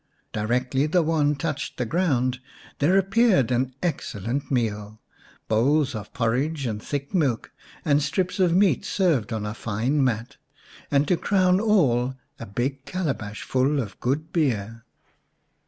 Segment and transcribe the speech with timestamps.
[0.33, 2.39] Directly the wand touched the ground
[2.79, 4.99] there appeared an excellent meal,
[5.47, 7.51] bowls of porridge and thick milk,
[7.85, 10.37] and strips of meat served on a fine mat,
[10.89, 14.85] and to crown all a big calabash full of good beer.